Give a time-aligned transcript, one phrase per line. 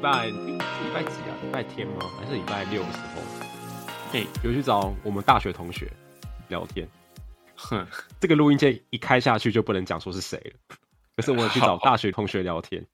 [0.00, 0.58] 拜是礼
[0.94, 1.36] 拜几啊？
[1.42, 2.10] 礼拜天吗？
[2.18, 3.22] 还是礼拜六的时候？
[4.10, 5.90] 嘿，有去找我们大学同学
[6.48, 6.88] 聊天。
[7.54, 7.86] 哼，
[8.18, 10.76] 这个录音键一开下去就不能讲说是谁了。
[11.14, 12.84] 可是我有去找大学同学聊天，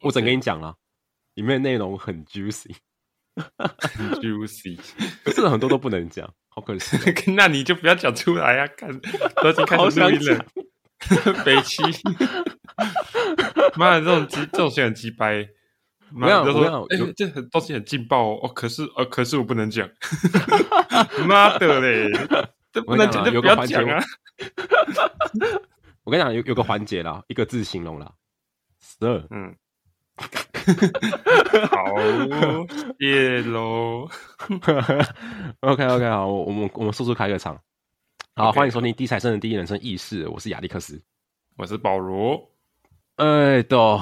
[0.00, 0.74] 我只能跟你讲了，
[1.34, 2.74] 里面内容很 juicy，
[3.58, 4.78] 很 juicy，
[5.22, 6.96] 可是很多都不能讲，好可惜。
[7.36, 8.98] 那你就不要讲出来呀、啊，看
[9.42, 10.46] 都已经开始录音了。
[11.44, 11.82] 北七，
[13.76, 15.46] 妈的，这种鸡，这种人很鸡掰。
[16.16, 18.48] 没有，没有，哎，这很东西很劲爆哦。
[18.54, 19.88] 可是，呃，可是我不能讲。
[21.26, 22.08] 妈的嘞，
[22.72, 24.00] 这不能讲就不要讲啊。
[26.04, 28.12] 我跟你讲，有有个环节啦，一个字形容啦，
[28.78, 29.26] 十二。
[29.30, 29.52] 嗯，
[31.68, 31.84] 好，
[33.00, 34.08] 耶喽。
[35.60, 37.58] OK OK，好，我们我们速速开个场。
[38.36, 38.56] 好，okay.
[38.56, 41.02] 欢迎收听《低材生的第一人生軼事》，我是亚历克斯，
[41.56, 42.50] 我是保罗。
[43.16, 44.00] 哎，都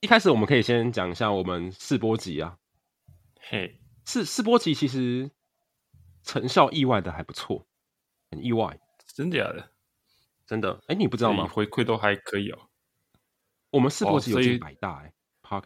[0.00, 2.56] 一开始我们可以先讲一下我们试播集啊。
[3.40, 5.30] 嘿，试试播集其实
[6.22, 7.66] 成效意外的还不错，
[8.30, 8.78] 很意外，
[9.14, 9.70] 真的假的？
[10.46, 10.78] 真的？
[10.88, 11.48] 哎，你不知道吗？
[11.48, 12.58] 回馈都还可以哦。
[13.70, 15.12] 我们试播集有进百大哎，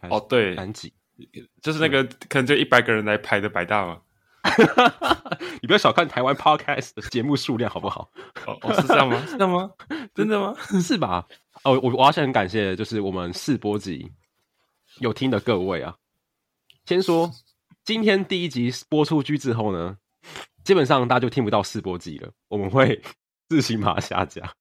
[0.09, 0.93] 哦，哦对，单集
[1.61, 4.01] 就是那个可能就一百个人来排的百大嘛。
[5.61, 8.09] 你不要小看台湾 podcast 的节目数量，好不好？
[8.47, 9.23] 哦，哦，是这样吗？
[9.27, 9.69] 是这样吗？
[10.15, 10.55] 真的吗？
[10.81, 11.27] 是吧？
[11.63, 14.11] 哦，我我要先很感谢，就是我们试播集
[14.99, 15.95] 有听的各位啊。
[16.85, 17.31] 先说
[17.83, 19.97] 今天第一集播出去之后呢，
[20.63, 23.01] 基本上大家就听不到试播集了，我们会
[23.49, 24.53] 自行把它下架，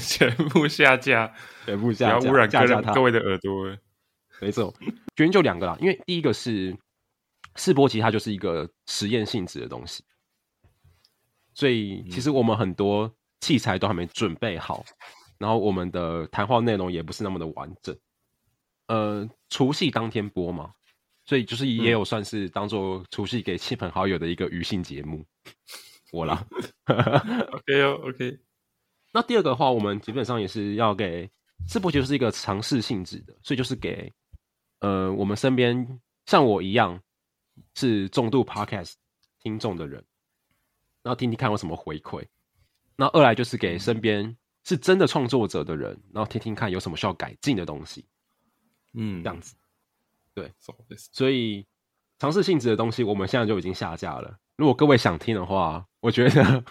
[0.00, 2.48] 全部下架，全部下架，不要污染
[2.94, 3.76] 各位的耳朵。
[4.40, 4.74] 没错，
[5.16, 6.76] 原因就两个啦，因为第一个是。
[7.58, 10.04] 试播集它就是一个实验性质的东西，
[11.54, 13.10] 所以其实我们很多
[13.40, 14.84] 器材都还没准备好，
[15.38, 17.96] 然后我们的谈话内容也不是那么的完整。
[18.86, 20.72] 呃，除夕当天播嘛，
[21.24, 25.24] 所以就是也有算是当做除夕给亲朋好友的一个余兴节目。
[26.12, 26.46] 我啦，
[26.86, 28.38] OK 哦，OK。
[29.12, 31.30] 那第二个的话，我们基本上也是要给
[31.68, 34.12] 试播集就是一个尝试性质的，所以就是给
[34.80, 37.00] 呃我们身边像我一样。
[37.74, 38.92] 是重度 podcast
[39.38, 40.04] 听众的人，
[41.02, 42.22] 然后听听看有什么回馈。
[42.96, 48.04] 那二来就是给身边是真的创作者的人，然后听听看有什么需要改进的东西。
[48.96, 49.54] 嗯，这样子。
[50.34, 50.52] 对，
[51.12, 51.64] 所以
[52.18, 54.38] 尝试性质的东西，我们现在就已经下架了。
[54.56, 56.64] 如果各位想听的话，我觉得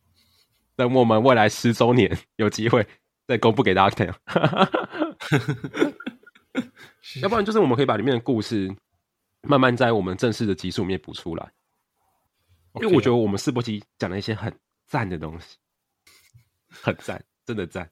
[0.76, 2.86] 等我们未来十周年有机会
[3.26, 4.12] 再公布给大家听。
[7.22, 8.76] 要不然就是我们可以把里面的故事。
[9.42, 11.50] 慢慢在我们正式的集数里面补出来.
[12.74, 14.54] 因为我觉得我们试播集讲了一些很
[14.86, 15.56] 赞的东西，
[16.68, 17.90] 很赞，真的赞。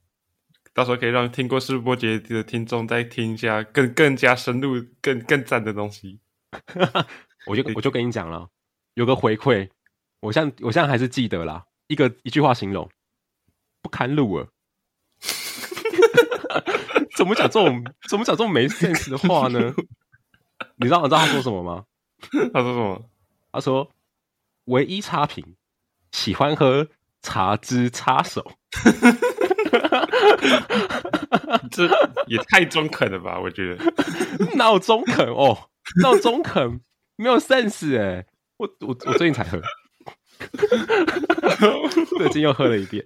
[0.72, 6.20] 到时候可以让听过试播集的听众再听一下更更加深入、更更赞的东西。
[7.46, 8.48] 我就我就跟你讲了，
[8.94, 9.68] 有个回馈，
[10.20, 12.88] 我现在我现在还是记得啦，一个一句话形容，
[13.82, 14.48] 不堪入耳。
[17.16, 19.74] 怎么讲这种怎么讲这种没 sense 的话呢？
[20.76, 21.84] 你知道你知道他说什么吗？
[22.52, 23.10] 他说什么？
[23.52, 23.90] 他说
[24.66, 25.56] 唯一差评，
[26.12, 26.88] 喜欢喝
[27.22, 28.52] 茶汁擦手。
[31.70, 31.86] 这
[32.26, 33.38] 也太中肯了吧？
[33.40, 33.84] 我觉得
[34.56, 35.56] 闹中肯哦，
[36.02, 36.80] 闹中肯
[37.16, 38.26] 没有 sense 哎！
[38.56, 39.60] 我我我最近才喝，
[42.18, 43.04] 最近又喝了一遍，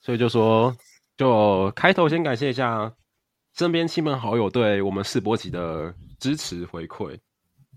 [0.00, 0.76] 所以就说，
[1.16, 2.92] 就开头先感谢一下
[3.56, 5.94] 身边亲朋好友对我们世博集的。
[6.20, 7.18] 支持回馈，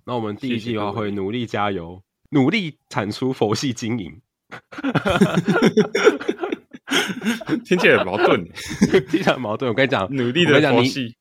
[0.06, 4.22] 那我们第一季的话会努力加油，努力产出佛系经营。
[7.66, 8.44] 听起来很矛盾，
[9.10, 9.70] 听起来很矛盾。
[9.70, 11.16] 我跟你讲，努力的佛系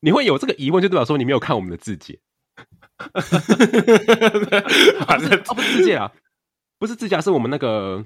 [0.00, 2.18] 你，你会有这个疑问，就代表说你没有看我们的字节。
[5.06, 6.12] 反正哦，不是字节啊，
[6.78, 8.04] 不是自介，是我们那个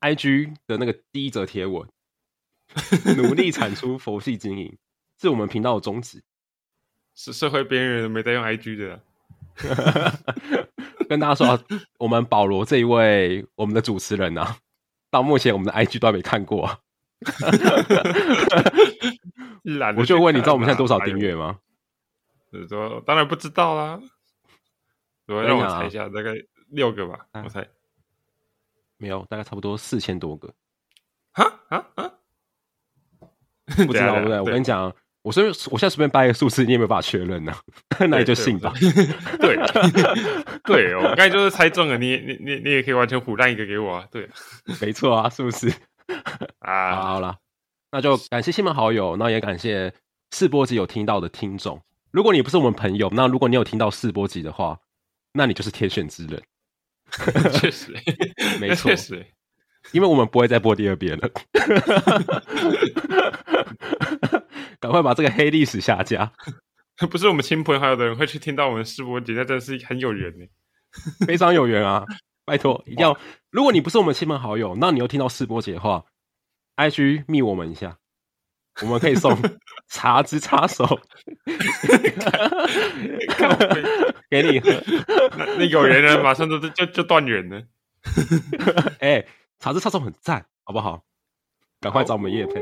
[0.00, 1.86] IG 的那个第一则贴文。
[3.16, 4.76] 努力产出佛系经营，
[5.20, 6.22] 是我们频道的宗旨。
[7.14, 9.00] 是社会边缘人没在用 IG 的，
[11.08, 11.62] 跟大家说，
[11.98, 14.56] 我们保罗这一位我们的主持人啊，
[15.14, 16.80] 到目前我们的 IG 都还没看过、啊。
[19.96, 21.60] 我就问你知道我们现在多少订阅吗？
[22.50, 24.00] 是说当然不知道啦。
[25.28, 26.32] 我让我猜一下，大概
[26.68, 27.64] 六个吧，我猜。
[28.96, 30.52] 没有，大概差不多四千多个。
[31.32, 32.10] 哈啊啊！
[33.86, 34.40] 不知道对不对？
[34.40, 34.92] 我跟你讲。
[35.24, 37.58] 我随便，我现在随便掰一个数字，你也没有办法确认呢、啊。
[38.06, 38.74] 那你就信吧。
[39.40, 39.56] 对，
[40.64, 44.04] 对，我 刚才就是猜中了，你你你你也可以完全唬烂一个给我啊。
[44.10, 44.28] 对，
[44.82, 45.72] 没错啊，是不是？
[46.60, 47.36] 啊，好了，
[47.90, 49.90] 那就感谢亲朋好友，那也感谢
[50.32, 51.80] 试播集有听到的听众。
[52.10, 54.78] 如果你不是我们朋友，那如果你有听到试播集的话，
[55.32, 56.42] 那你就是天选之人。
[57.58, 57.94] 确实，
[58.60, 59.26] 没错，确实，
[59.92, 61.30] 因为我们不会再播第二遍了。
[64.84, 66.30] 赶快把这个黑历史下架。
[67.10, 70.44] 不是我们亲朋好友的人会去听到我们试播集，那真的是很有缘呢，
[71.26, 72.04] 非常有缘啊！
[72.44, 73.18] 拜托， 一定要。
[73.48, 76.04] 如果你不是我们亲朋好友，那你又听到试播集的话
[76.76, 77.96] ，IG 密我们一下。
[78.82, 79.34] 我们可以送
[79.88, 80.84] 茶之插手
[84.28, 84.70] 给你喝。
[85.38, 87.62] 那那有缘人马上就就就断缘了。
[88.98, 89.28] 哎、欸，
[89.58, 91.02] 茶之插手很赞，好不好？
[91.80, 92.60] 赶快找我们叶配。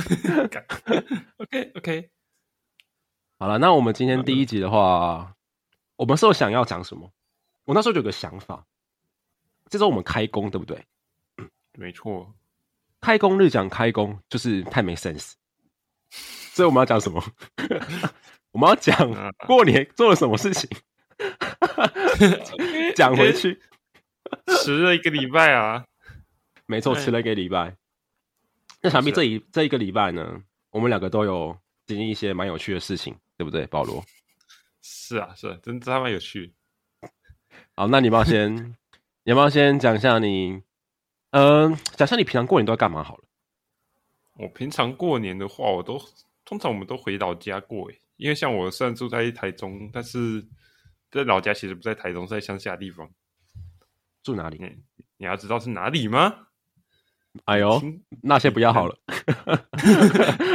[1.38, 2.10] OK OK，
[3.38, 5.34] 好了，那我们今天第一集的话，
[5.96, 7.10] 我们是有想要讲什么？
[7.64, 8.64] 我那时候就有个想法，
[9.68, 10.84] 这周我们开工，对不对？
[11.74, 12.34] 没错，
[13.00, 15.32] 开工日讲开工就是太没 sense。
[16.10, 17.22] 所以我们要讲什么？
[18.52, 20.68] 我们要讲过年做了什么事情，
[22.96, 23.60] 讲回去。
[24.58, 25.84] 迟了一个礼拜啊，
[26.66, 27.76] 没错，迟了一个礼拜。
[28.82, 31.56] 那想必这一这一个礼拜呢，我们两个都有
[31.86, 34.02] 经历一些蛮有趣的事情，对不对，保罗？
[34.82, 36.54] 是啊，是啊，真的还蛮有趣。
[37.74, 38.54] 好，那你要先，
[39.24, 40.62] 你要不要先讲一下你，
[41.30, 43.24] 嗯、呃，讲一下你平常过年都在干嘛好了？
[44.38, 46.00] 我平常过年的话，我都
[46.44, 50.42] 通常我们都回老家过诶，因为像我虽然住在台中，但是
[51.10, 53.10] 在老家其实不在台中，是在乡下地方。
[54.22, 54.58] 住哪里？
[54.58, 54.76] 你
[55.18, 56.48] 你要知道是哪里吗？
[57.44, 57.80] 哎呦，
[58.22, 58.96] 那些不要好了。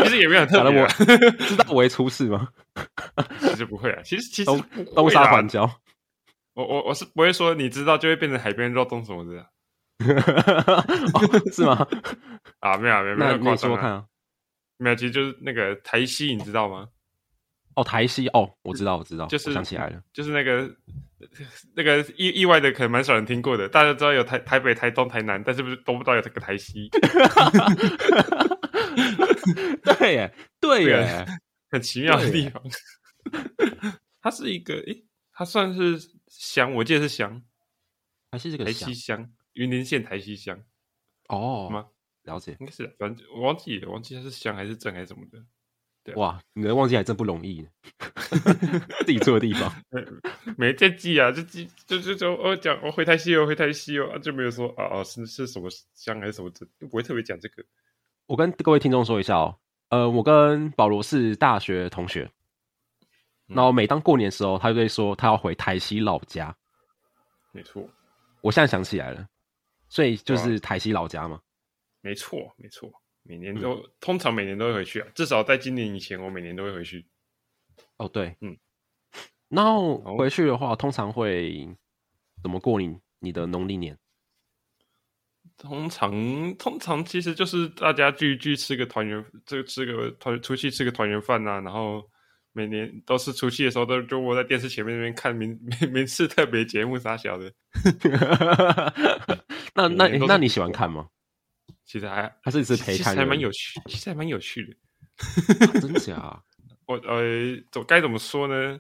[0.04, 2.50] 其实也没有特别、啊， 我知道我会出事吗？
[3.40, 4.52] 其实不会啊，其实其实
[4.94, 5.70] 东沙环礁。
[6.54, 9.48] 我我我是不会说你知道就会变成海边肉粽什么的、啊。
[11.14, 11.88] 哦、是吗？
[12.60, 14.06] 啊，没有没有没有，那你说看啊，
[14.78, 16.90] 没有，其实就是那个台西，你知道吗？
[17.76, 20.74] 哦，台西哦，我知道，我知道，就是想起来了，就是那个
[21.76, 23.68] 那个意意外的，可能蛮少人听过的。
[23.68, 26.90] 大家知道有台台北、台东、台南，但是不是都不知道有这个台西？
[29.84, 31.26] 对耶，对耶，
[31.70, 32.62] 很奇妙的地方。
[34.22, 37.44] 它是一个，诶，它算是乡，我记得是乡，
[38.32, 39.32] 还是这个台西乡。
[39.54, 40.60] 云林县台西乡，
[41.30, 41.86] 哦，吗？
[42.24, 45.38] 了解，应该是，反正我忘记了，忘记它是乡还是镇还是什么的。
[46.06, 47.68] 对，哇，你能忘记还真不容易，
[49.04, 49.74] 自己住的地方，
[50.56, 57.66] 没在记啊，就记就就就我讲我回台西哦，回台西哦，就没有说啊啊是是什么乡还是什么镇，就不会特别讲这个。
[58.28, 59.58] 我跟各位听众说一下哦，
[59.90, 62.30] 呃，我跟保罗是大学同学，
[63.48, 66.56] 然后每当过年的时候，他就会说他要回台西老家。
[67.52, 67.84] 没错，
[68.42, 69.28] 我现在想起来了。
[69.88, 71.40] 所以就是台西老家嘛，
[72.02, 72.92] 没错没错，
[73.28, 77.06] 每年都、嗯、通常每年都会回去啊，至少在今年以前，我每年都会回去。
[77.98, 78.56] 哦，对，嗯，
[79.50, 81.68] 然后回去的话，通常会
[82.42, 83.98] 怎么过你你的农历年？
[85.58, 92.10] 通常通常其实就是大家聚一聚，吃个团圆，这个吃个团出去吃个团圆饭呐，然后。
[92.58, 95.50] 每年都是除夕的时候，都就窝在电视前面那边看民
[95.82, 97.52] 民民视特别节目啥小的。
[99.76, 101.10] 那那那你喜欢看吗？
[101.86, 104.74] 其实还还是一直陪看，还蛮有趣，其实还蛮有趣的。
[105.68, 106.42] 啊、真假？
[106.88, 107.22] 我呃，
[107.72, 108.78] 怎该怎么说呢？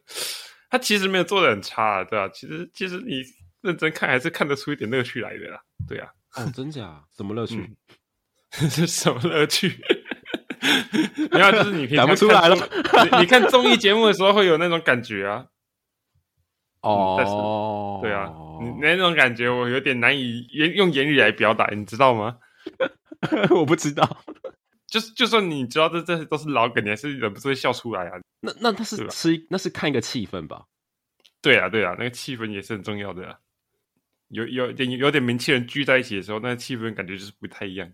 [0.69, 2.29] 他其实没有做的很差，对吧、啊？
[2.33, 3.23] 其实其实你
[3.61, 5.61] 认真看，还是看得出一点乐趣来的啦。
[5.87, 6.09] 对啊。
[6.35, 7.03] 哦，真假？
[7.15, 7.77] 什么乐趣？
[8.51, 9.69] 这 是什么乐趣？
[11.31, 12.55] 没有，就是你平常讲不出来了。
[12.55, 15.45] 你你看综艺节目的时候会有那种感觉啊。
[16.81, 18.29] 哦、嗯，对啊，
[18.61, 22.37] 你那种感觉我有点难以言用言语来表达，你知道吗？
[23.55, 24.23] 我不知道。
[24.87, 28.19] 就是就算你知道这这些都是老梗，你还是忍不住会笑出来啊。
[28.39, 30.65] 那那他是吃，那是看一个气氛吧？
[31.41, 33.39] 对啊，对啊，那个气氛也是很重要的啊。
[34.29, 37.91] 有有点有点名气人聚在一起的时候，那个气氛感觉就是不太一样。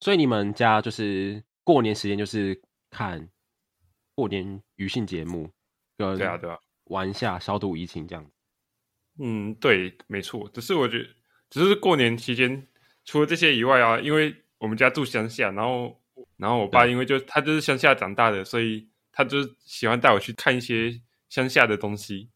[0.00, 3.28] 所以你们家就是过年时间就是看
[4.14, 5.50] 过年余兴节目，
[5.96, 8.30] 跟对啊对啊，玩一下消毒疫情这样。
[9.18, 10.48] 嗯，对，没错。
[10.52, 11.08] 只是我觉得，
[11.48, 12.68] 只是过年期间
[13.06, 15.98] 除了这些以外啊，因为我们家住乡下，然后
[16.36, 22.28] 然后我爸因为就他就是乡下长大的，所以他就喜欢带我去看一些乡下的东西。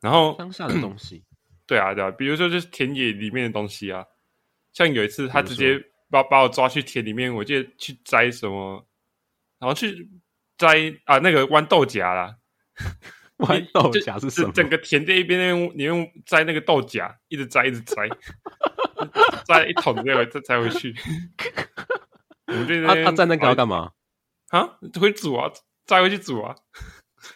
[0.00, 1.22] 然后乡下的东西，
[1.66, 4.06] 对啊对啊，比如说就是田野里面的东西啊，
[4.72, 5.84] 像有一次他直接。
[6.10, 8.82] 把把我抓去田里面，我记得去摘什么，
[9.58, 10.08] 然后去
[10.56, 12.34] 摘啊那个豌豆荚啦，
[13.36, 14.50] 豌豆荚是什么？
[14.54, 18.08] 整个田这一边那边，你用摘那个豆荚，一直摘一直摘，
[19.48, 20.94] 摘一桶这个再摘回去。
[22.46, 23.92] 我们这边他他摘那个要干嘛？
[24.50, 25.50] 啊，会煮啊，
[25.86, 26.54] 摘回去煮啊。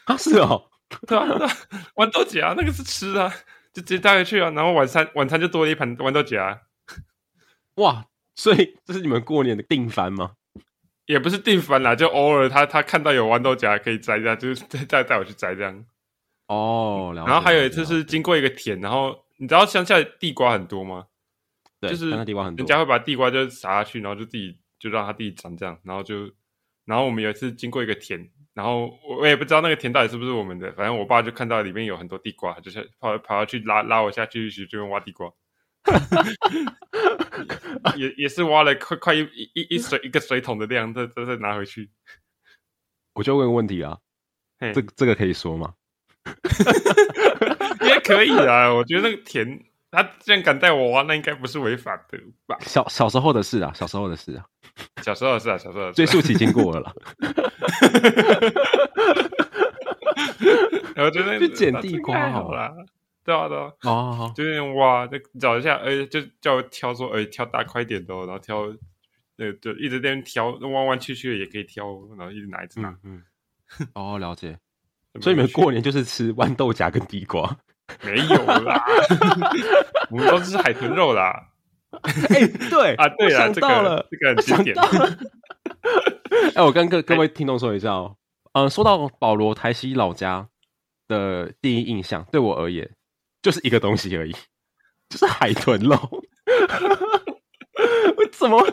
[0.04, 0.70] 啊，是哦，
[1.08, 1.52] 对啊，对啊，
[1.96, 3.32] 豌豆荚那个是吃啊，
[3.72, 6.60] 就直接带回去啊，然后晚餐晚餐就多了一盘豌豆荚。
[7.76, 10.32] 哇，所以这是你们过年的定番吗？
[11.06, 15.84] 也不是定番啦，就偶尔他他看到有豌豆荚可以摘一下，就是 再再带我去摘这样。
[16.46, 21.06] 哦，然后还有一次是经过一个田，然后你知道乡下地瓜很多吗？
[21.82, 26.30] 对，就是地瓜很多，人家会把地瓜就撒下去，然后就自己就让它自己长这样，然后就，
[26.84, 35.28] 然后我们有一次经过一个田，然后我也不知道那个田到底是不是我们的，反正我爸就看到里面有很多地瓜，就是跑跑下去拉拉我下去，去就用挖地瓜，
[37.96, 39.22] 也也是挖了快快一
[39.54, 41.90] 一一水一个水桶的量，再再再拿回去。
[43.14, 43.98] 我就问个问题啊，
[44.72, 45.74] 这这个可以说吗？
[47.82, 49.64] 也可以啊，我觉得那个田。
[49.92, 52.56] 他既然敢带我玩，那应该不是违法的吧？
[52.62, 54.44] 小小时候的事啊，小时候的事啊，
[55.02, 55.94] 小时候的事啊，小时候的事。
[55.94, 56.92] 追溯期经过了啦。
[60.96, 62.74] 我觉得 去捡地瓜好了，
[63.22, 63.70] 对啊对啊。
[63.82, 68.74] 哦，就那种挖，就找一下，哎，就叫我挑说，哎，挑大块点的，然后挑，
[69.36, 71.84] 那就一直在那挑，弯弯曲曲的也可以挑，
[72.16, 72.96] 然后一直拿一直拿。
[73.04, 73.22] 嗯。
[73.92, 74.58] 哦，了解。
[75.20, 77.58] 所以你们过年就是吃豌豆荚跟地瓜。
[78.02, 78.82] 没有啦，
[80.10, 81.48] 我们都是海豚肉啦。
[82.30, 84.76] 哎、欸，对 啊，对啊，这个这个很经典。
[84.78, 88.16] 哎、欸，我跟各各位听众说一下哦，
[88.54, 90.48] 嗯、呃，说到保罗台西老家
[91.08, 92.90] 的第一印象，对我而言
[93.42, 94.32] 就是一个东西而已，
[95.08, 95.96] 就是海豚肉。
[98.16, 98.66] 我怎么？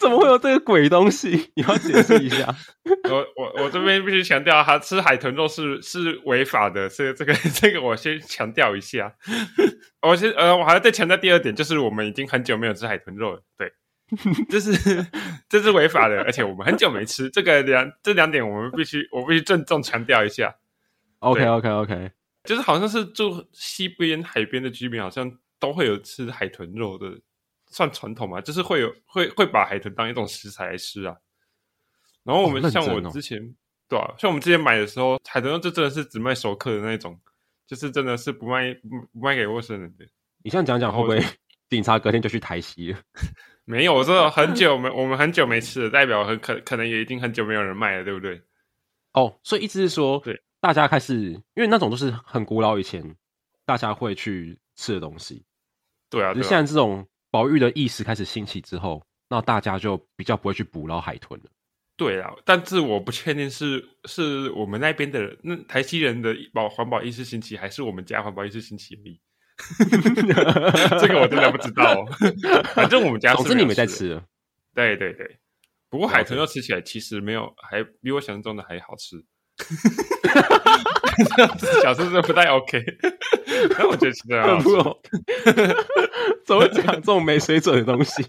[0.00, 1.50] 怎么会有这个鬼东西？
[1.54, 2.52] 你要解释一下。
[3.10, 9.14] 我我我这边必须强调，他吃海豚肉是是违法的，所以 这个这个我先强调一下。
[10.00, 13.42] 我先呃，我还要再强调第二点，就是我们已经很久没有吃海豚肉了。
[13.58, 13.70] 对，
[14.48, 15.06] 这是
[15.50, 17.28] 这是违法的，而且我们很久没吃。
[17.28, 20.56] 这个两这两点，我们必须我必须郑重强调一下。
[21.18, 22.10] OK OK OK，
[22.44, 27.20] 就是好像是住西边海边的居民，好像都会有吃海豚肉的。
[27.70, 31.16] 算传统嘛，就是会有会会把海豚当一种食材来吃啊。
[32.24, 33.54] 然后我们像我之前、哦哦、
[33.88, 37.18] 对啊，像我们之前买的时候，海豚就真的是只卖熟客的那种，
[37.66, 40.04] 就是真的是不卖不不卖给陌生人的。
[40.42, 41.24] 你这样讲讲会不会
[41.70, 42.98] 警察隔天就去台西了？
[43.64, 48.42] 没有，我真的很 久没我们很久没吃了，代表很可可能也已经很久没有人卖了，对不对？
[49.12, 51.16] 哦，所以意思是说，对大家开始，
[51.54, 53.16] 因为那种都是很古老以前
[53.64, 55.44] 大家会去吃的东西。
[56.10, 57.06] 对啊，就现在这种。
[57.30, 61.46] 保育的意识开始兴起之后，那大家就比较不会去捕捞海豚了。
[61.96, 69.20] 对啊，但是我不确定是是我们那边的人，那台西人的保环保意识兴起，还是我们家环保意识兴起而已。
[70.98, 72.06] 这个我真的不知道哦。
[72.74, 74.24] 反正我们家是，总之你们在吃了。
[74.74, 75.38] 对对对，
[75.90, 79.22] 不过海豚肉吃起来其实没有，还比我想象中的还好吃。
[81.82, 82.82] 小时候不太 OK，
[83.76, 85.00] 但我觉得其实很不错。
[86.46, 88.24] 怎么会讲这种没水准的东西？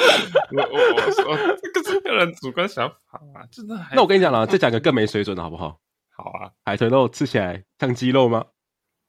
[0.52, 3.74] 我我我说这个是个人主观想法啊，真的。
[3.92, 5.78] 那我跟你讲了，再讲个更没水准的好不好？
[6.14, 8.44] 好啊，海豚肉吃起来像鸡肉吗？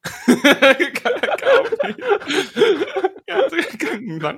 [0.04, 0.38] 看
[3.50, 4.38] 这个更难，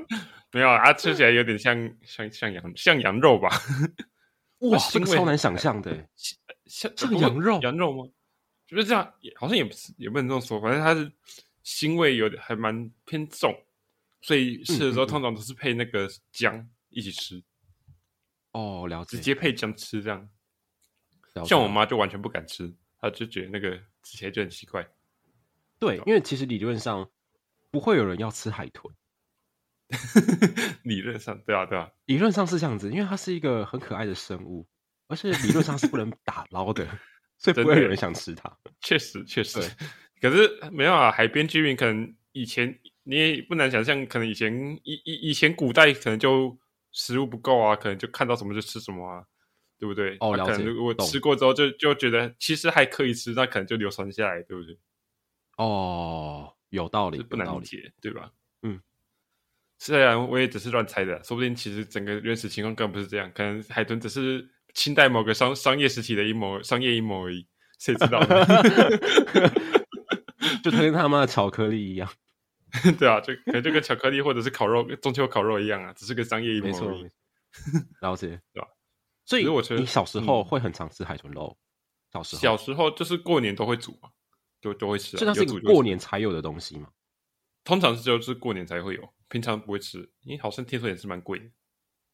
[0.52, 3.50] 没有啊，它吃起来有点像像像羊像羊肉吧？
[4.60, 5.92] 哇，这个超难想象的，
[6.66, 8.12] 像像羊肉羊肉吗？
[8.68, 10.60] 就是这样，也好像也不是，也不能这么说。
[10.60, 11.12] 反正它是
[11.64, 13.56] 腥味有点还蛮偏重，
[14.22, 17.44] 所以吃的时候通常都是配那个姜一起吃。
[18.52, 19.18] 哦，了解。
[19.18, 20.30] 直接配姜吃这样。
[21.46, 24.88] 像我妈就完全不敢吃，她就觉得那个吃起来就很奇怪。
[25.78, 27.10] 对，因为其实理论上
[27.70, 28.96] 不会有人要吃海豚。
[30.84, 34.66] 理论上，对啊，对啊，理论上是这样子，因为它是一个很可爱的生物，
[35.08, 36.88] 而且理论上是不能打捞的。
[37.38, 38.50] 所以不会有人想吃它。
[38.80, 39.60] 确实，确实。
[40.22, 46.58] 可是没有啊，海边居民可能以前你也不难想象，可能以前以以以前古代可能就
[46.94, 49.22] 食物不够啊，可能就看到什么就吃什么啊，
[49.78, 50.16] 对不对？
[50.22, 50.54] 哦，了解。
[50.54, 54.80] 可能如果吃过之后就就觉得其实还可以吃，那可能就流传下来，对不对？
[55.58, 58.32] 哦，有道理，不难理解，对吧？
[58.62, 58.82] 嗯。
[59.78, 64.50] 虽然我也只是乱猜的，说不定其实整个原始情况根本不是这样，可能海豚只是。
[64.76, 67.48] 清代某个商商业时期的阴谋，商业阴谋而已，
[67.80, 68.46] 谁知道呢？
[70.62, 72.12] 就跟他妈的巧克力一样，
[73.00, 77.10] 对啊，就可能就跟巧克力或者是烤肉，中秋烤肉一样啊，只是个商业阴谋而已。
[78.02, 78.68] 了解， 对吧？
[79.26, 81.58] 所以我觉得你小时候会很常吃海豚肉，
[82.12, 84.10] 小时候小时候就是过年都会煮嘛，
[84.60, 86.90] 都都会吃，这是过年才有的东西嘛。
[87.64, 91.46] 通常是就是过年才会有，平常不会吃，因为好像听说也是蛮贵的。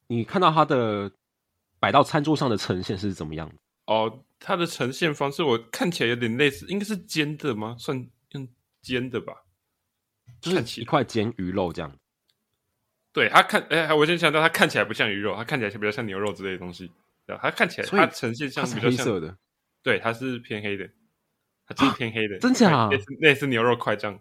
[0.08, 1.12] 你看到它的。
[1.82, 3.56] 摆到餐桌上的呈现是怎么样的？
[3.88, 7.76] 哦，它的呈现方式，我看起来有点类似，应该是煎的吗？
[7.80, 8.48] 算用
[8.84, 9.34] 煎的吧，
[10.40, 11.98] 就是一块煎鱼肉这样。
[13.12, 16.90] 对，它看，哎、欸，我先想到，它看起来不像鱼肉，它看起来比较像牛肉之类的东西。
[17.26, 19.36] 对，它看起来，它呈现像比较像黑色的，
[19.82, 20.88] 对，它是偏黑的，
[21.66, 22.88] 它就是偏黑的，真假？
[22.90, 24.20] 类似类似牛肉块这样。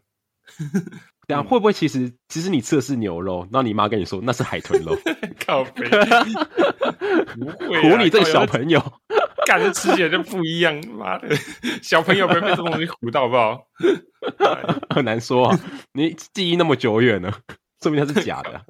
[1.31, 4.97] 等下会不会其实其实你吃的是牛肉，然后你妈跟你说那是海豚肉？
[5.47, 5.89] 靠北，
[7.39, 8.81] 不会唬你这小朋友，
[9.47, 10.75] 感觉吃起来就不一样。
[10.89, 11.29] 妈的，
[11.83, 13.67] 小朋友不要被这种东西唬到，好不好？
[14.91, 15.61] 很难说啊，
[15.93, 17.33] 你记忆那么久远了，
[17.81, 18.65] 说明它是假的、啊。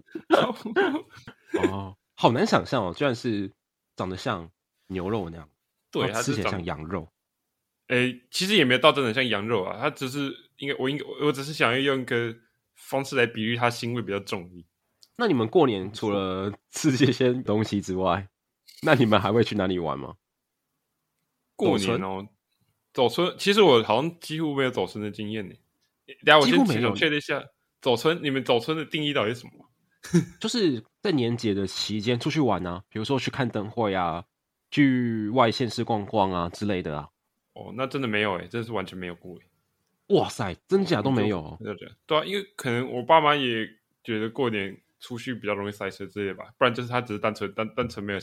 [1.71, 3.51] 哦，好难想象哦，居然是
[3.97, 4.51] 长得像
[4.89, 5.49] 牛肉那样，
[5.91, 7.09] 对，它吃起来像羊肉。
[7.89, 12.37] 诶、欸，其实也没有到真的像羊肉啊，它只是应该我应该我只是想要用一个。
[12.81, 14.51] 方式来比喻它腥味比较重。
[15.17, 18.27] 那你们过年除了吃这些 东西之外，
[18.83, 20.15] 那你们还会去哪里玩吗？
[21.57, 22.27] 过年哦，
[22.95, 23.35] 走村。
[23.39, 25.55] 其实我好像几乎没有走村的经验呢。
[26.25, 27.45] 等下我先确认一下，
[27.83, 29.53] 走村，你们走村的定义到底是什么？
[30.41, 34.25] 就是在年节的期间出去玩啊，比如说去看灯会啊，
[34.71, 37.09] 去外县市逛逛啊之类的啊。
[37.53, 39.50] 哦，那真的没有哎，真的是完全没有过哎。
[40.11, 41.59] 哇塞，真假都没有、哦，
[42.07, 43.67] 对啊，因为可能我爸妈也
[44.03, 48.19] 觉得过年出去比较容易塞车之类吧，不然就是他只是单纯单单纯没有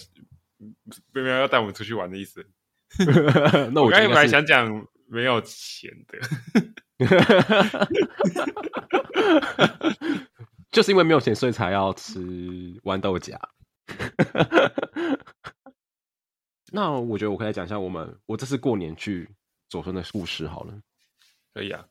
[1.14, 2.46] 没有要带我们出去玩的意思。
[3.74, 6.20] 那我刚才本来想讲没有钱的，
[10.72, 12.20] 就是因为没有钱，所以才要吃
[12.84, 13.34] 豌豆荚。
[16.74, 19.30] 那我觉得我可以来讲一下我们我这次过年去
[19.70, 20.74] 走春的故事好了。
[21.58, 21.88] 可以啊，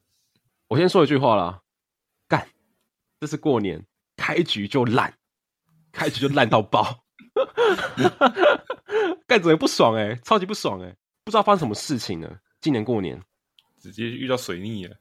[0.69, 1.61] 我先说一句话啦，
[2.29, 2.47] 干，
[3.19, 3.85] 这是过年
[4.17, 5.13] 开局就烂，
[5.91, 7.05] 开局就烂到爆，
[9.27, 12.39] 干怎么不爽哎、欸，超级不爽哎、欸，不知道发生什么事情呢？
[12.61, 13.21] 今年过年。
[13.81, 14.97] 直接遇到水逆了，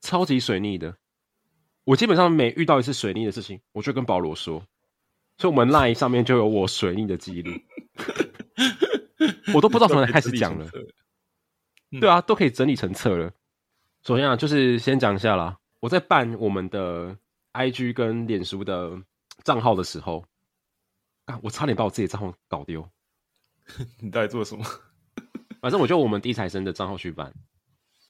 [0.00, 0.96] 超级水逆的。
[1.84, 4.66] 我基本上每遇到一次水逆的事情，我就跟保罗说，
[5.36, 7.52] 所以我们 LINE 上面就有我水逆的记录，
[9.54, 10.68] 我都不知道从哪开始讲了，
[12.00, 13.32] 对啊，都可以整理成册了。
[14.02, 15.58] 首先啊，就是先讲一下啦。
[15.80, 17.16] 我在办我们的
[17.52, 19.00] IG 跟脸书的
[19.44, 20.24] 账号的时候，
[21.26, 22.88] 啊，我差点把我自己账号搞丢。
[24.00, 24.64] 你到底做什么？
[25.60, 27.34] 反正我就我们 D 财神的账号去办。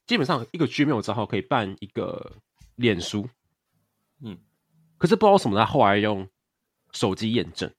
[0.06, 2.36] 基本上一个 Gmail 账号可以办一个
[2.76, 3.28] 脸书，
[4.20, 4.38] 嗯，
[4.98, 6.28] 可是不知道为什么他后来用
[6.92, 7.74] 手机验证，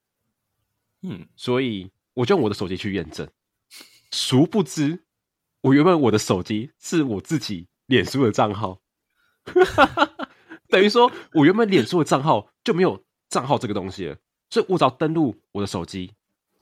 [1.01, 3.29] 嗯，所以我就用我的手机去验证。
[4.11, 5.05] 殊不知，
[5.61, 7.68] 我原本我的手机是我自己。
[7.89, 8.79] 脸书的账号，
[10.67, 14.17] 等于说，我原本脸书的账号就没有账号这个东西了，
[14.51, 16.13] 所以我只要登录我的手机，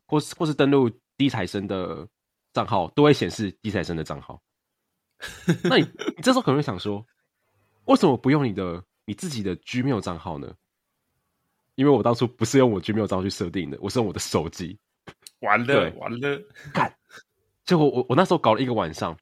[0.05, 2.07] 或是或是登录低财生的
[2.53, 4.41] 账号，都会显示低财生的账号。
[5.65, 5.83] 那你
[6.15, 7.05] 你这时候可能会想说，
[7.83, 10.55] 为什么不用你的你自己的 Gmail 账号呢？
[11.75, 14.79] 因为我当初不是用我 Gmail 账号去设定的，我是用我的手机。
[15.41, 16.41] 完了完了，
[16.73, 16.95] 干！
[17.65, 19.17] 结果我我那时候搞了一个晚上，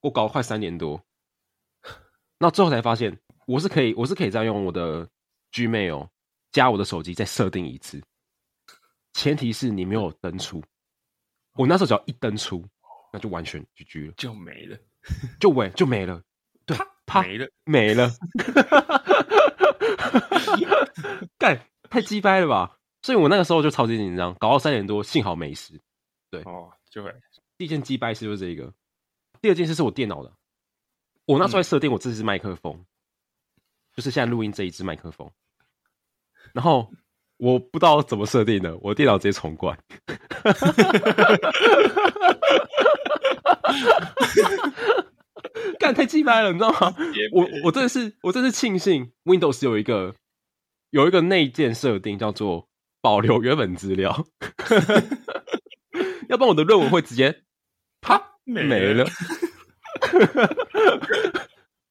[0.00, 1.00] 我搞了快三年多。
[2.44, 5.08] 那最后才发现，我是可以，我是可以再用我的
[5.50, 6.06] Gmail
[6.52, 8.02] 加我的手机再设定一次，
[9.14, 10.62] 前提是你没有登出。
[11.54, 12.62] 我那时候只要一登出，
[13.14, 14.76] 那就完全 GG 了，就没了，
[15.40, 16.22] 就没就没了，
[16.66, 16.76] 对，
[17.06, 18.10] 啪没了没了，
[21.38, 22.76] 干太鸡掰了吧！
[23.00, 25.80] 所以我那个时候就超级紧张，搞到三点多，幸好没事。
[26.28, 27.10] 对哦，就会
[27.56, 28.74] 第一件鸡掰事就是这个，
[29.40, 30.30] 第二件事是我电脑的。
[31.26, 32.84] 我那时候设定我这支麦克风，嗯、
[33.96, 35.30] 就是现在录音这一支麦克风，
[36.52, 36.92] 然后
[37.38, 39.78] 我不知道怎么设定的，我电脑直接重灌，
[45.78, 46.94] 干太鸡掰了，你知道吗？
[47.32, 50.14] 我我真的是我真的是庆幸 Windows 有一个
[50.90, 52.68] 有一个内建设定叫做
[53.00, 54.26] 保留原本资料
[56.28, 57.42] 要不然我的论文会直接
[58.00, 59.06] 啪没了。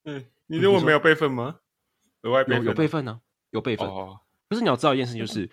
[0.48, 1.60] 你认为没有备份吗？
[2.22, 2.66] 额外备份？
[2.66, 3.22] 有备份呢，
[3.52, 3.88] 有备份。
[4.50, 5.50] 可是你要知道一件事，就是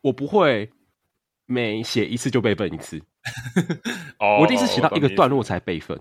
[0.00, 0.70] 我不会
[1.46, 3.02] 每写一次就备份一次。
[4.40, 6.00] 我第一次写到一个段落才备份。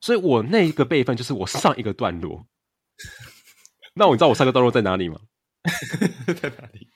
[0.00, 2.46] 所以我那一个备份就是我上一个段落。
[3.94, 5.18] 那我知道我上个段落在哪里吗？
[6.40, 6.88] 在哪里？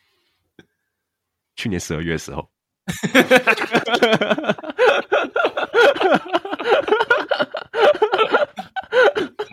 [1.57, 2.51] 去年十二月的时候。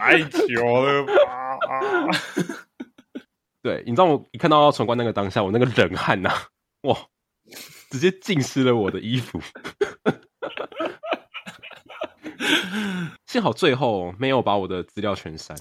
[0.07, 1.13] 太久了吧！
[3.61, 6.47] 对，你知道我一看到要重关那个当下，我那个冷汗呐、啊，
[6.87, 6.97] 哇，
[7.89, 9.41] 直接浸湿了我的衣服。
[13.25, 15.57] 幸好最后没有把我的资料全删，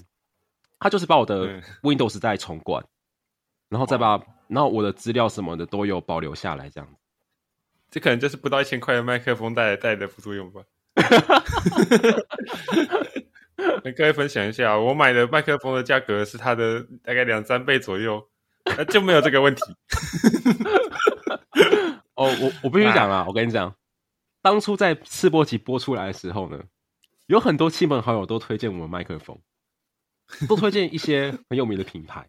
[0.79, 2.85] 他就是把我的 Windows 再重灌，
[3.67, 6.95] 然后再把然后我的资料什么的都有保留下来，这样子。
[7.91, 10.61] 这可能就是不到一千块的麦克风带来带来的副作用吧。
[13.83, 18.23] 跟各位分享一下，我买的麦克风的价格是它的大概两三倍左右，
[18.65, 19.61] 那就没有这个问题。
[22.15, 23.75] 哦，我我必须讲啊，我跟你讲，
[24.41, 26.63] 当初在试播集播出来的时候呢，
[27.25, 29.39] 有很多亲朋好友都推荐我们麦克风，
[30.47, 32.27] 都推荐一些很有名的品牌，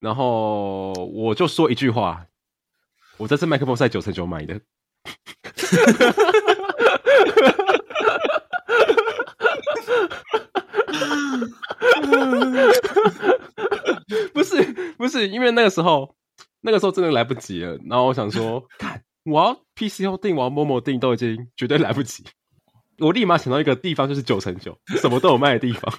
[0.00, 2.26] 然后我就说一句话，
[3.16, 4.60] 我这次麦克风是在九成九买的。
[14.32, 14.74] 不是
[15.16, 16.14] 不是，因为那个时候，
[16.60, 17.78] 那个时候真的来不及了。
[17.86, 22.22] 然后我想说， 看我要 PC 后订，我要 Momo 订，都已经绝对来不及。
[22.98, 25.90] 我立马想到一个地方，就是九成九，什么都有卖的地方。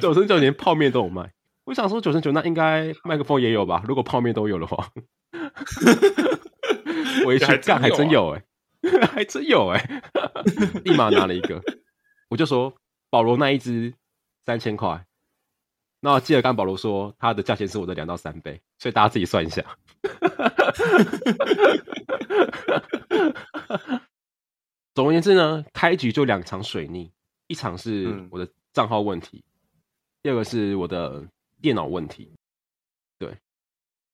[0.00, 1.30] 九成九连泡面都有卖。
[1.64, 3.82] 我想说九成九，那应该麦克风也有吧？
[3.86, 4.88] 如果泡面都有的话，
[7.26, 8.42] 我一去干，还真有哎、
[8.82, 10.02] 欸， 还真有哎、欸，
[10.82, 11.60] 立马拿了一个。
[12.30, 12.72] 我就说
[13.10, 13.92] 保罗那一支
[14.46, 15.04] 三千块，
[16.00, 19.64] 那我记得刚保罗说他的价钱是我的两到三倍，所以大家自己算一下。
[24.94, 27.10] 总而言之呢，开局就两场水逆，
[27.46, 29.44] 一场是我的账号问题，
[30.22, 31.28] 第二个是我的
[31.60, 32.32] 电脑问题。
[33.18, 33.36] 对，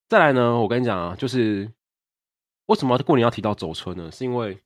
[0.09, 1.71] 再来呢，我跟你讲啊，就是
[2.67, 4.11] 为什么过年要提到走春呢？
[4.11, 4.59] 是因为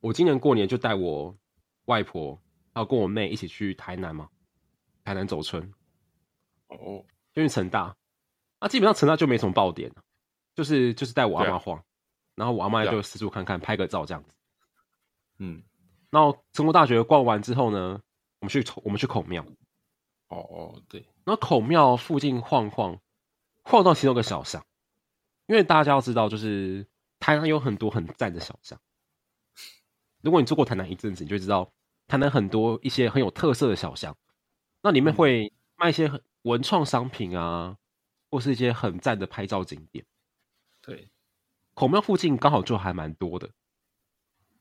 [0.00, 1.34] 我今年过年就带我。
[1.86, 2.40] 外婆
[2.72, 4.28] 还有跟我妹一起去台南嘛？
[5.02, 5.68] 台南走春
[6.80, 7.04] 哦，
[7.34, 7.96] 因为成大
[8.58, 9.92] 啊，基本上成大就没什么爆点，
[10.54, 11.84] 就是就是带我阿妈晃，啊、
[12.36, 14.34] 然后我阿妈就四处看看，拍个照这样子。
[15.38, 15.62] 嗯，
[16.10, 18.00] 然后成功大学逛完之后呢，
[18.40, 19.44] 我们去我们去孔庙。
[20.28, 22.98] 哦哦，对，然后孔庙附近晃晃，
[23.64, 24.64] 晃到其中一个小巷，
[25.46, 26.86] 因为大家要知道，就是
[27.18, 28.78] 台南有很多很赞的小巷。
[30.22, 31.70] 如果你住过台南一阵子，你就知道
[32.06, 34.16] 台南很多一些很有特色的小巷，
[34.80, 37.78] 那里面会卖一些很文创商品啊，
[38.30, 40.04] 或是一些很赞的拍照景点。
[40.80, 41.10] 对，
[41.74, 43.50] 孔庙附近刚好就还蛮多的，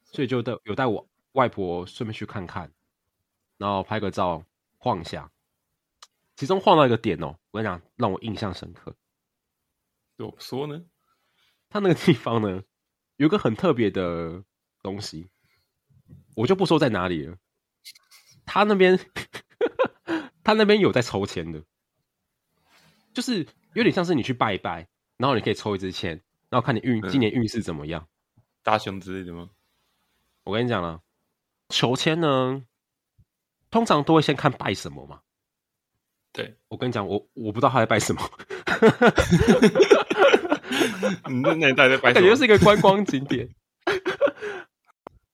[0.04, 2.72] 所以就带有带我外婆顺便去看看，
[3.58, 4.44] 然后拍个照
[4.78, 5.32] 晃一下。
[6.36, 8.96] 其中晃到一个点哦，我跟你讲，让我印象深刻。
[10.18, 10.86] 怎么说呢？
[11.70, 12.64] 他那个地方呢，
[13.18, 14.44] 有个很特别的
[14.82, 15.30] 东西。
[16.36, 17.38] 我就不说在哪里了。
[18.46, 19.00] 他那边，
[20.44, 21.64] 他那边有在抽签的，
[23.14, 26.20] 就是有点像是你去拜一拜，然后你可以抽一支签，
[26.50, 28.08] 然后看你运今年运势怎么样，
[28.64, 29.50] 大凶之类的吗？
[30.44, 31.02] 我跟你讲了，
[31.70, 32.64] 求签呢，
[33.70, 35.22] 通常都会先看拜什么嘛。
[36.34, 38.22] 对，我跟你讲，我我不知道他在拜什么。
[41.30, 42.16] 你那年代在拜什么？
[42.16, 43.50] 感觉是一个观光景点。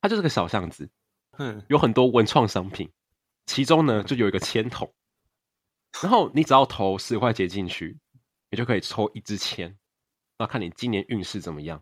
[0.02, 0.90] 它就是个小巷子，
[1.38, 2.90] 嗯，有很多文创商品，
[3.46, 4.92] 其中呢就有一个签筒，
[6.04, 7.98] 然后你只要投十块钱进去，
[8.52, 9.76] 你就可以抽一支签，
[10.38, 11.82] 那看你今年运势怎么样。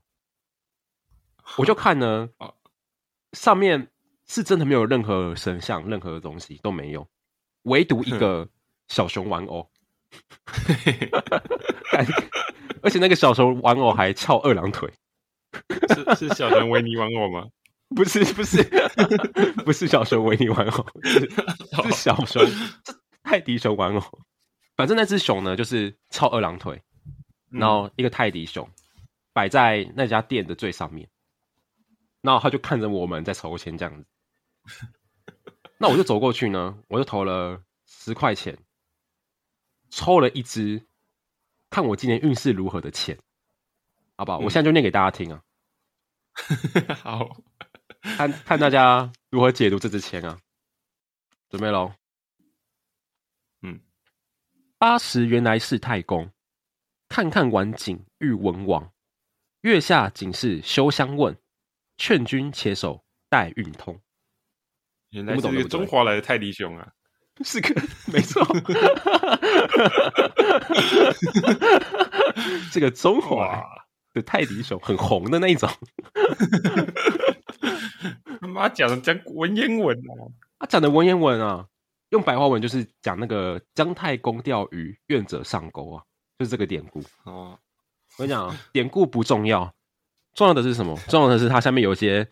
[1.57, 2.29] 我就看呢，
[3.33, 3.89] 上面
[4.27, 7.07] 是真的没有任何神像，任何东西都没有，
[7.63, 8.49] 唯独一个
[8.87, 9.69] 小熊玩偶，
[12.81, 14.91] 而且那个小熊玩偶还翘二郎腿，
[16.15, 17.47] 是是小熊维尼玩偶吗？
[17.95, 18.63] 不是不是
[19.63, 21.19] 不是小熊维尼玩偶，是，
[21.83, 22.41] 是小熊
[23.25, 24.21] 泰迪熊玩偶。
[24.77, 26.81] 反正那只熊呢，就是翘二郎腿，
[27.49, 28.69] 然后一个泰迪熊
[29.33, 31.09] 摆在那家店的最上面，
[32.21, 34.05] 然后他就看着我们在抽签这样子。
[35.77, 38.57] 那我就走过去呢，我就投了十块钱，
[39.89, 40.85] 抽了一支，
[41.69, 43.17] 看我今年运势如何的签，
[44.15, 44.39] 好不好？
[44.39, 45.41] 我现在就念给大家听啊。
[47.03, 47.37] 好。
[48.17, 50.37] 看看大家如何解读这支签啊！
[51.49, 51.91] 准备喽。
[54.85, 56.29] 嗯，八十原来是太公，
[57.09, 58.91] 看看晚景遇文王。
[59.61, 61.35] 月下仅是休相问，
[61.97, 63.99] 劝君且守待运通。
[65.09, 66.87] 原来是个中华来的泰迪熊啊！
[67.43, 67.73] 是个
[68.13, 68.45] 没错，
[72.71, 73.63] 这个中华
[74.13, 75.67] 的泰迪熊很红的那一种。
[78.39, 80.29] 他妈讲的讲文言文啊！
[80.59, 81.65] 他讲的文言文啊，
[82.15, 86.03] 用白话文就是讲那个姜太公钓鱼，愿者上钩啊，
[86.39, 87.59] 就是这个典故哦。
[88.17, 89.75] 我跟你讲啊，典故不重要，
[90.33, 90.97] 重要的是什么？
[91.09, 92.25] 重要的是它下面有一些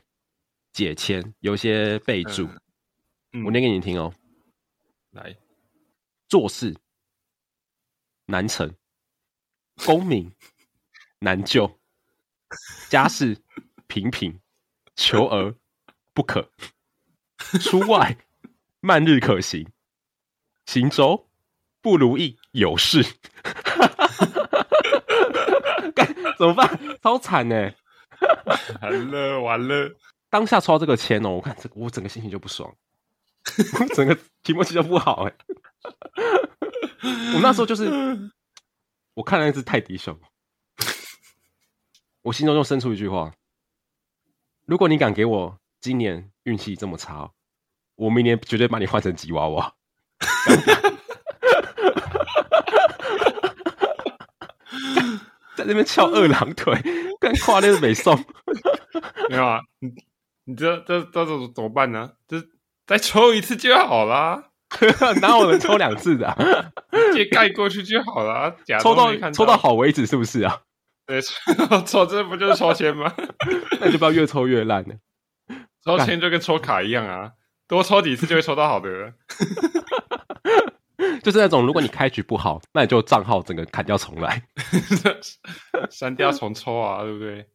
[0.71, 2.47] 解签有一些备注，
[3.43, 4.13] 我念给你听哦。
[5.11, 5.35] 来，
[6.29, 6.73] 做事
[8.27, 8.73] 难成，
[9.85, 10.31] 功名
[11.19, 11.77] 难就，
[12.89, 13.37] 家事
[13.87, 14.39] 平平，
[14.95, 15.53] 求而
[16.13, 16.49] 不可，
[17.59, 18.17] 出外
[18.79, 19.69] 慢日可行，
[20.65, 21.27] 行舟
[21.81, 23.05] 不如意有事。
[26.37, 26.79] 怎么办？
[27.01, 27.71] 超惨呢！
[28.81, 29.95] 完了完了！
[30.29, 32.75] 当下抽到这个签哦，我看这个，我整个心情就不爽，
[33.95, 35.33] 整个题目气就不好哎。
[37.35, 37.85] 我那时候就是，
[39.13, 40.19] 我看了那只泰迪熊，
[42.23, 43.33] 我心中就生出一句话：
[44.65, 47.31] 如果你敢给我今年运气这么差，
[47.95, 49.75] 我明年绝对把你换成吉娃娃。
[55.63, 56.73] 在那边翘二郎腿，
[57.19, 58.17] 跟跨那个美颂，
[59.29, 59.59] 没有啊？
[59.79, 59.89] 你
[60.45, 62.11] 你这这这怎怎么办呢？
[62.27, 62.47] 就是
[62.85, 64.49] 再抽一次就好啦。
[65.21, 66.27] 哪有人抽两次的？
[66.27, 66.35] 啊？
[66.91, 68.55] 直接盖过去就好了。
[68.81, 70.61] 抽到抽到好为止，是不是啊？
[71.05, 71.21] 对，
[71.85, 73.13] 抽这不就是抽签吗？
[73.79, 74.95] 那就不要越抽越烂了。
[75.85, 77.31] 抽签就跟抽卡一样啊，
[77.67, 78.89] 多抽几次就会抽到好的。
[81.23, 84.43] 就是那种，如果你开局不好，那你就账号整个砍掉重来，
[85.89, 87.49] 删掉重抽啊，对不对？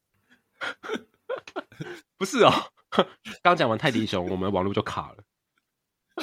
[2.18, 2.52] 不是哦，
[3.42, 5.18] 刚讲完泰迪熊，我们网络就卡了，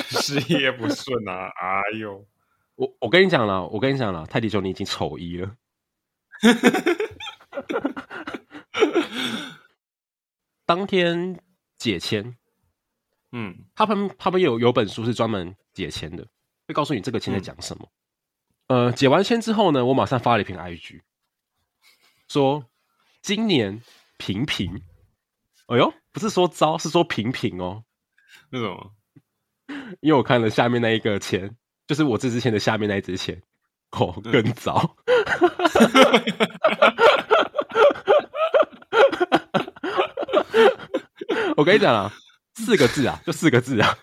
[0.01, 1.47] 事业不顺啊！
[1.55, 2.27] 哎呦，
[2.75, 5.55] 我我跟你讲了，我跟你讲了，泰迪熊你已经丑一了。
[10.65, 11.39] 当天
[11.77, 12.36] 解签，
[13.31, 16.27] 嗯，他们他们有有本书是专门解签的。
[16.67, 17.89] 会告诉你这个签在讲什么。
[18.67, 21.01] 嗯、呃，解完签之后呢，我马上发了一篇 IG，
[22.28, 22.65] 说
[23.21, 23.82] 今年
[24.17, 24.82] 平平。
[25.67, 27.84] 哎呦，不是说糟，是说平平哦。
[28.51, 28.91] 为什么？
[29.99, 31.56] 因为我看了下面那一个签，
[31.88, 33.41] 就是我这支签的下面那一支签，
[33.91, 34.95] 哦，更糟。
[41.58, 42.13] 我跟你讲啊，
[42.54, 43.97] 四个字啊，就四个字啊，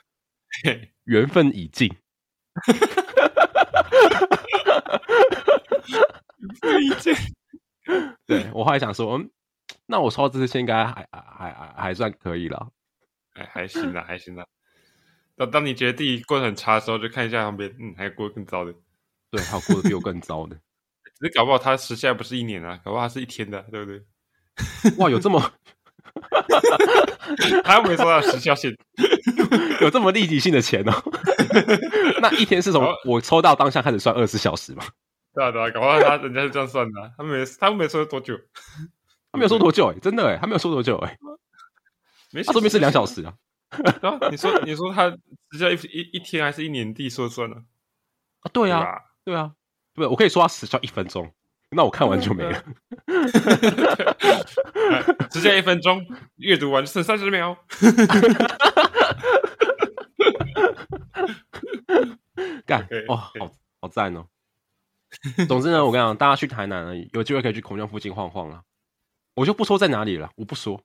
[1.04, 1.94] 缘分已尽。
[2.54, 4.98] 哈哈哈哈哈！
[6.60, 7.14] 哈，理解。
[8.26, 9.30] 对，我后来想说，嗯，
[9.86, 12.68] 那我抽这支签应该还还还还算可以了，
[13.34, 14.46] 还还行啦，还行啦。
[15.36, 18.74] 当当你觉得自己过得很差的时候，就看一下旁边，嗯，还有过得更糟的。
[19.30, 20.54] 对，还有过得比我更糟的。
[21.18, 24.02] 只是搞不好他时下不是一年啊，搞不好他是一天的，对不对？
[24.98, 25.40] 哇，有这么？
[27.64, 28.76] 他又没说到时效性，
[29.80, 30.92] 有这么立即性的钱哦？
[32.20, 34.84] 那一天是从我抽到当下开始算二十小时吗？
[35.34, 38.38] 对啊对啊，搞不好他人家是这样算的，啊，他没他没说多久，
[39.32, 41.18] 他没有说多久哎，欸，真的哎，欸，他没有说多久哎，欸，
[42.32, 43.34] 没他说明是两小时啊。
[44.02, 45.08] 啊，你说你说他
[45.52, 47.56] 时效一一一天还是一年地说算了
[48.40, 48.50] 啊？
[48.52, 48.84] 对啊
[49.24, 49.52] 对啊，
[49.94, 51.32] 对，我可以说他时效一分钟。
[51.74, 52.62] 那我看完就没了，
[55.30, 56.04] 直接一分钟
[56.36, 57.56] 阅读完剩三十秒，
[62.66, 63.32] 干哇，好
[63.80, 64.26] 好赞哦！
[65.48, 68.62] 总之呢，我跟你讲，大家去台南了，有机会可以去孔庙附近晃晃啊。
[69.34, 70.82] 我就不说在哪里了，我不说，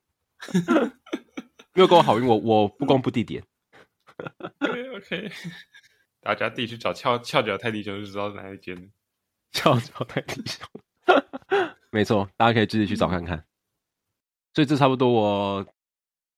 [1.74, 3.44] 没有给我好运，我我不公布地点。
[4.60, 5.30] OK OK，
[6.22, 8.90] 大家自己去找翘翘脚泰迪熊就知道是哪一间。
[9.52, 10.68] 翘脚泰迪熊，
[11.90, 13.44] 没错，大家可以自己去找看看。
[14.54, 15.66] 所以这差不多，我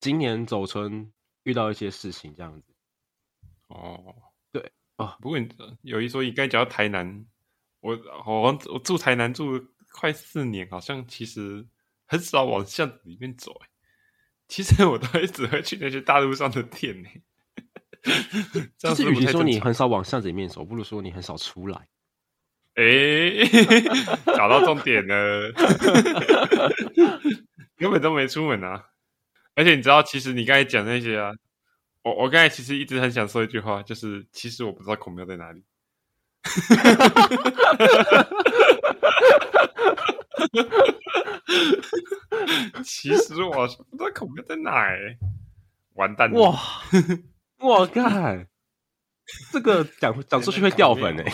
[0.01, 2.75] 今年走春遇到一些事情这样子。
[3.69, 4.15] 哦，
[4.53, 5.49] 对哦，不过你
[5.83, 7.27] 有一说一，刚才讲到台南，
[7.81, 11.67] 我我我住台南住快四年，好像其实
[12.07, 13.59] 很少往巷子里面走。
[14.49, 17.09] 其实我都会只会去那些大路上的店呢。
[18.79, 21.89] 其实，与其说你很少往巷子里面走，不如说你很少出来。
[22.75, 23.45] 哎、欸，
[24.27, 25.53] 找到重点了，
[27.77, 28.85] 根本都没出门啊！
[29.55, 31.33] 而且你知道，其实你刚才讲那些啊，
[32.03, 35.63] 我我刚才其实一直很想说一句话，就是其实我不知道孔庙在哪里。
[42.85, 45.17] 其实我是不知道孔庙在哪儿，
[45.95, 46.41] 完蛋了！
[46.41, 46.57] 哇，
[47.61, 48.09] 我靠！
[49.53, 51.25] 这个讲讲出去会掉粉哎！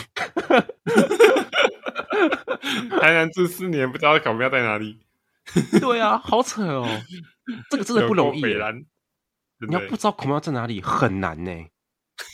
[2.99, 4.99] 台南住四年，不知道孔庙在哪里。
[5.79, 6.87] 对啊，好扯哦！
[7.69, 8.41] 这个真的不容易。
[9.59, 11.51] 你要不知道孔庙在哪里很难呢。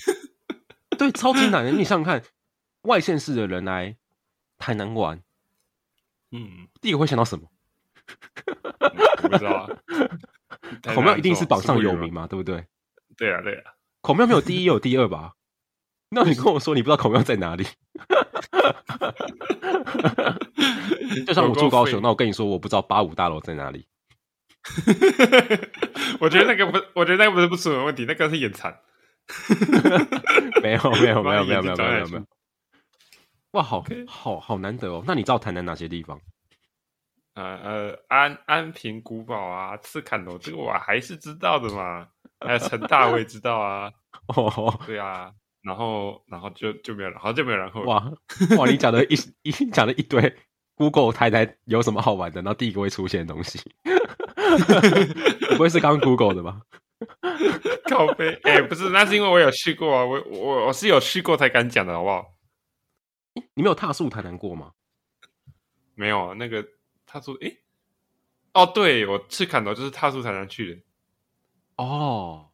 [0.98, 1.72] 对，超级难的。
[1.72, 2.24] 你想想看，
[2.82, 3.96] 外县市的人来
[4.58, 5.22] 台南玩，
[6.32, 7.48] 嗯，第一个会想到什么？
[9.24, 9.70] 我不知道啊。
[10.94, 12.66] 孔庙一定是榜上有名嘛，对不对？
[13.16, 15.34] 对啊，对啊，孔庙没有第一也有第二吧？
[16.14, 17.66] 那你跟我说你不知道孔庙在哪里？
[21.26, 23.86] 就像我住高雄，那我跟你说我不知道八五大楼在哪里。
[26.20, 28.80] 我觉得那个不，我觉得那个不是不出门问题，那个是眼馋。
[30.62, 32.26] 没有没有没有没有没有没有没有。
[33.52, 35.04] 哇，好好好难得哦！
[35.06, 36.20] 那你知道台南哪些地方？
[37.36, 42.08] 呃呃，安安平古堡啊，赤坎楼，这个我还是知道的嘛。
[42.40, 43.92] 还有成大，我也知道啊。
[44.28, 45.32] 哦，对啊，
[45.64, 47.88] 然后然后就就没有了，好像就没有然后了。
[47.88, 48.12] 哇
[48.58, 50.36] 哇，你讲的一 一讲了一堆
[50.76, 53.60] Google 台台有什么好玩的，然后第一个会出现的东西，
[55.56, 56.62] 不会是刚 Google 的吧？
[57.90, 62.34] 靠背，哎、欸，不是，那是因为我有去过啊，我我我是有去过才敢讲的，好不好？
[63.56, 64.72] 你没有踏宿台南过吗？
[65.96, 66.66] 没有啊，那个
[67.06, 67.58] 踏宿，哎、欸，
[68.54, 70.82] 哦，对，我赤崁楼就是踏宿台南去的。
[71.76, 72.50] 哦，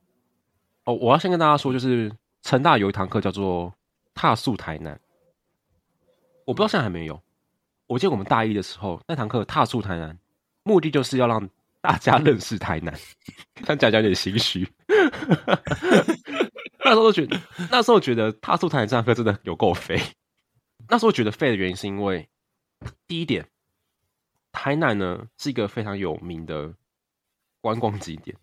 [0.86, 3.73] 哦，我要先跟大家说，就是成大有一堂课叫做
[4.13, 4.99] 踏素台南，
[6.45, 7.21] 我不知道现在还没有。
[7.88, 10.17] 我记得我们大一的时候那堂课踏素台南，
[10.63, 11.49] 目的就是要让
[11.82, 12.93] 大家认识台南，
[13.65, 14.67] 但讲讲有点心虚。
[16.86, 17.39] 那时候觉得，
[17.71, 19.99] 那时候觉得踏素台南这堂课真的有够废。
[20.88, 22.28] 那时候觉得废的原因是因为，
[23.06, 23.47] 第一点，
[24.52, 26.73] 台南呢是一个非常有名的
[27.62, 28.36] 观光景点，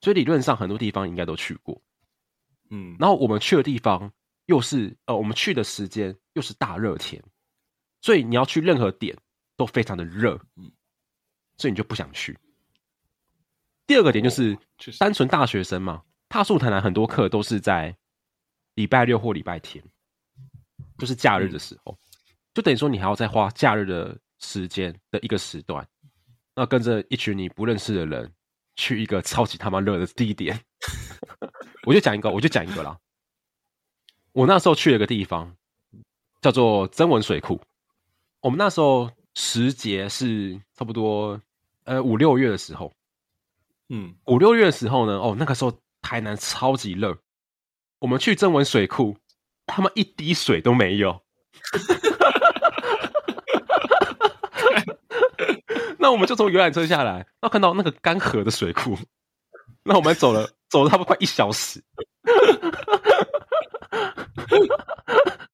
[0.00, 1.80] 所以理论上很多地方应该都去过。
[2.70, 4.12] 嗯，然后我们去的地方
[4.46, 7.22] 又是呃，我们去的时间又是大热天，
[8.00, 9.16] 所以你要去任何点
[9.56, 10.70] 都非常的热，嗯，
[11.56, 12.38] 所以你就不想去。
[13.86, 14.56] 第二个点就是
[14.98, 17.96] 单纯大学生嘛，踏素台南很多课都是在
[18.74, 19.82] 礼拜六或礼拜天。
[20.98, 21.96] 就是假日的时候，
[22.52, 25.86] 就等于说你还要再花假日的时间的一个时段，
[26.56, 28.32] 那跟着一群你不认识的人
[28.74, 30.60] 去一个超级他妈热的地点，
[31.88, 32.98] 我就讲一个，我就讲一个啦。
[34.32, 35.56] 我那时候去了一个地方，
[36.42, 37.58] 叫做曾文水库。
[38.40, 41.40] 我们那时候时节是差不多
[41.84, 42.92] 呃五六月的时候，
[43.88, 45.72] 嗯，五六月的时候呢，哦，那个时候
[46.02, 47.16] 台南超级热，
[48.00, 49.16] 我们去曾文水库。
[49.70, 51.22] 他们一滴水都没有，
[55.98, 58.96] 那我们就从游览车下来，然后看到那个干涸的水库，
[59.84, 61.82] 那我们走了走了差不多快一小时，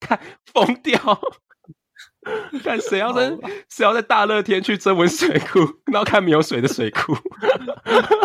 [0.00, 0.20] 看
[0.52, 0.98] 疯掉，
[2.62, 3.30] 看谁要在
[3.68, 7.14] 谁要在大热天去征文水库，然后看没有水的水库，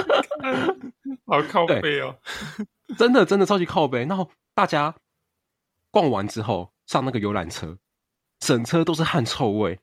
[1.27, 2.15] 好靠背哦，
[2.97, 4.95] 真的真的超级靠背，然后大家。
[5.91, 7.79] 逛完之后上那个游览车，
[8.37, 9.79] 整车都是汗臭味，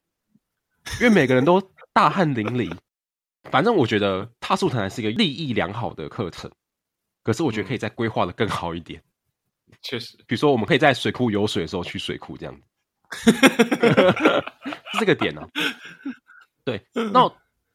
[1.00, 1.60] 因为每个人都
[1.92, 2.72] 大汗淋漓。
[3.50, 6.50] 反正我觉得踏宿台南是一个利益良好的课程，
[7.22, 9.02] 可是我觉得可以再规划的更好一点。
[9.82, 12.62] 确实，比如说我们可以在水库有水的时候去水库这样子，
[14.92, 15.48] 是这个点呢、啊。
[16.64, 17.24] 对，那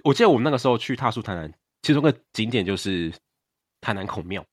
[0.04, 3.14] 我记得我们那个时候去踏宿台南，其中一个景点就是
[3.80, 4.46] 台南孔庙。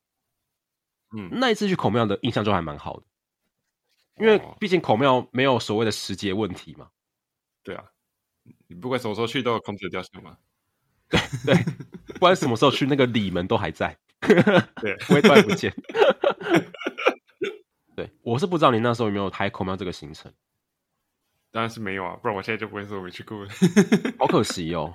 [1.16, 3.06] 嗯，那一次去孔庙的印象就还蛮好的。
[4.20, 6.88] 因为毕竟孔庙没有所谓的时节问题嘛，
[7.62, 7.84] 对啊，
[8.66, 10.36] 你不管什么时候去都有孔子雕像嘛，
[11.08, 11.64] 对 对，
[12.06, 13.96] 不管什么时候去，那个里门都还在，
[14.80, 15.72] 对， 不会突然不见。
[17.96, 20.32] 对，我是不知道你那时候有没有拍孔庙这个行程，
[21.50, 23.50] 当然是没有啊，不然我现在就不会说我没去过了，
[24.18, 24.94] 好可惜哦。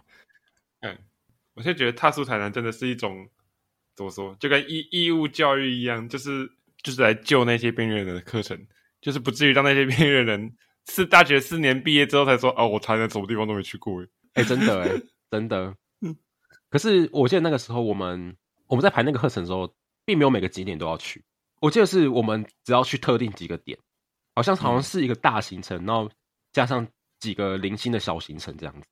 [0.81, 0.97] 嗯，
[1.55, 3.27] 我现在觉得踏出台南真的是一种
[3.95, 6.49] 怎么说，就跟义义务教育一样，就是
[6.81, 8.67] 就是来救那些边缘人的课程。
[9.01, 10.55] 就是不至于让那些边缘人
[10.89, 14.89] 是大学四年毕业之后才说哦，我台南什么地方都没去过哎，哎，真的哎，
[15.29, 15.75] 真的。
[16.73, 19.71] 可是我记得那个时候我们我们在排那个课程的时候，
[20.05, 21.23] 并没有每个景点都要去。
[21.59, 23.77] 我记得是我们只要去特定几个点，
[24.33, 26.09] 好像好像是一个大行程，然后
[26.51, 26.87] 加上
[27.19, 28.87] 几个零星的小行程这样子。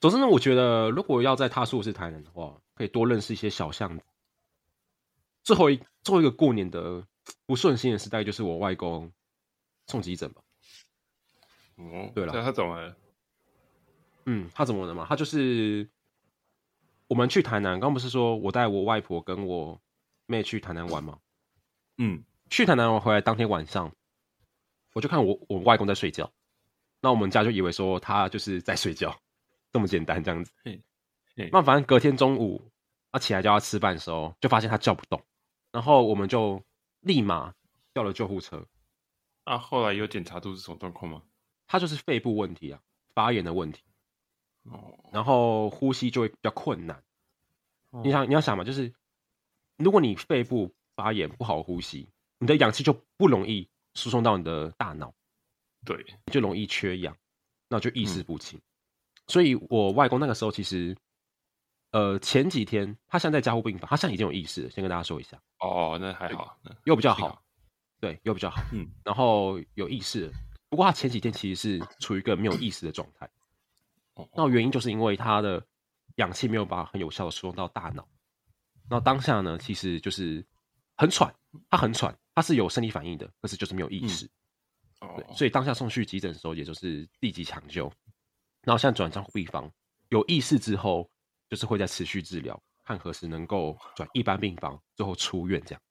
[0.00, 4.04] 总之呢，我觉得如果要在踏宿是台南的话，可以多认识一些小巷子。
[5.42, 7.02] 最后一最后一个过年的。
[7.44, 9.10] 不顺心的时代就是我外公
[9.88, 10.40] 送急诊吧。
[11.74, 12.96] 哦，对了，他怎么了？
[14.26, 15.04] 嗯，他怎么了嘛？
[15.08, 15.90] 他就是
[17.08, 19.80] 我们去台南，刚刚不是说我带我外婆跟我
[20.26, 21.18] 妹去台南玩吗？
[21.98, 23.92] 嗯，去台南玩回来当天晚上，
[24.94, 26.30] 我就看我我外公在睡觉，
[27.00, 29.18] 那我们家就以为说他就是在睡觉，
[29.72, 30.52] 这么简单这样子。
[31.52, 32.70] 那反正隔天中午
[33.12, 35.22] 他起来叫他吃饭的时候，就发现他叫不动，
[35.72, 36.62] 然后我们就。
[37.02, 37.54] 立马
[37.94, 38.66] 叫了救护车。
[39.44, 41.22] 啊，后来有检查出是什么状况吗？
[41.68, 42.80] 他就是肺部问题啊，
[43.14, 43.80] 发炎的问题。
[44.70, 44.98] 哦。
[45.12, 47.02] 然后呼吸就会比较困难。
[48.04, 48.92] 你想你要想嘛，就是
[49.78, 52.08] 如果你肺部发炎不好呼吸，
[52.38, 55.14] 你的氧气就不容易输送到你的大脑，
[55.84, 57.16] 对，就容易缺氧，
[57.68, 58.58] 那就意识不清。
[58.58, 58.62] 嗯、
[59.28, 60.94] 所以我外公那个时候其实，
[61.92, 65.40] 呃，前几天他现在在加护病房，他现在已经有意识了，先跟大家说一下。
[65.60, 67.42] 哦，那还好，又比较好，
[67.98, 70.32] 对，又比较好，嗯，然后有意识了。
[70.68, 73.30] 不过他前几天其实是处于一个没有意识的状态，
[74.34, 75.64] 那原因就是因为他的
[76.16, 78.08] 氧气没有办法很有效的输送到大脑。
[78.88, 80.46] 那当下呢，其实就是
[80.96, 81.34] 很喘，
[81.68, 84.30] 他很喘，他是有生理反应的，可是就是没有意识。
[85.16, 87.92] 对，所以当下送去急诊的时候，也就是立即抢救。
[88.62, 89.70] 然后现在转加护病房，
[90.08, 91.10] 有意识之后，
[91.48, 95.82] 就是会在持续治疗，看何时能够转一般病房，最后出院这样。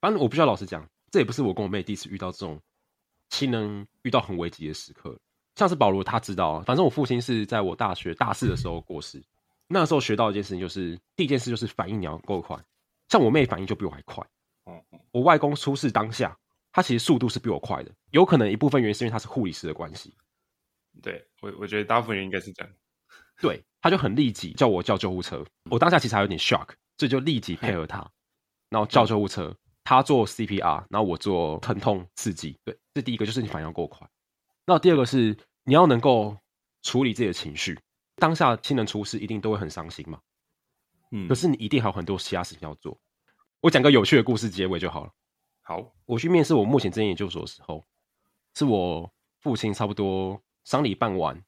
[0.00, 2.60] 反正我不需要老实讲，这也不是我跟我妹第一次遇到这种。
[3.30, 5.18] 亲人遇到很危急的时刻，
[5.54, 9.22] 像是保罗，他知道，反正我父亲是在我大学大四的时候过世。
[9.68, 12.58] 那时候学到一件事情，就是第一件事就是反应你要够快。
[13.08, 14.26] 像我妹反应就比我还快。
[15.10, 16.36] 我外公出事当下，
[16.72, 20.14] 他其实速度是比我快的，有可能一部分原因是因为他是护理师的关系。
[21.02, 22.72] 对我，我觉得大部分人应该是这样。
[23.40, 25.44] 对，他就很立即叫我叫救护车。
[25.70, 28.10] 我当下其实还有点 shock，所以就立即配合他，
[28.68, 29.54] 然后叫救护车。
[29.84, 32.56] 他做 CPR，然后我做疼痛刺激。
[32.64, 34.08] 对，这第一个就是你反应要够快。
[34.64, 36.36] 那第二个是你要能够
[36.82, 37.78] 处理自己的情绪。
[38.16, 40.20] 当下亲人出事，一定都会很伤心嘛。
[41.10, 42.96] 嗯，可是你一定还有很多其他事情要做。
[43.60, 45.12] 我讲个有趣的故事结尾就好了。
[45.62, 47.84] 好，我去面试我目前这间研究所的时候，
[48.54, 51.42] 是我父亲差不多丧礼办完，